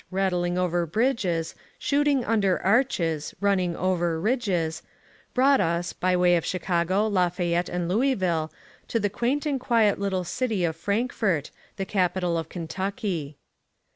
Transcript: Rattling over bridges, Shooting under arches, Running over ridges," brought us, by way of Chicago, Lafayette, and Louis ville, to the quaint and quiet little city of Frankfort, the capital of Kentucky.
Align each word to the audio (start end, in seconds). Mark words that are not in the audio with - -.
Rattling 0.09 0.57
over 0.57 0.87
bridges, 0.87 1.53
Shooting 1.77 2.25
under 2.25 2.59
arches, 2.63 3.35
Running 3.39 3.75
over 3.75 4.19
ridges," 4.19 4.81
brought 5.35 5.61
us, 5.61 5.93
by 5.93 6.17
way 6.17 6.35
of 6.37 6.43
Chicago, 6.43 7.05
Lafayette, 7.05 7.69
and 7.69 7.87
Louis 7.87 8.15
ville, 8.15 8.51
to 8.87 8.99
the 8.99 9.11
quaint 9.11 9.45
and 9.45 9.59
quiet 9.59 9.99
little 9.99 10.23
city 10.23 10.63
of 10.65 10.75
Frankfort, 10.75 11.51
the 11.77 11.85
capital 11.85 12.35
of 12.35 12.49
Kentucky. 12.49 13.37